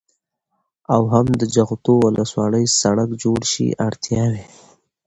[0.93, 3.67] او هم د جغتو ولسوالۍ سړك جوړ شي.
[3.87, 4.43] اړتياوې: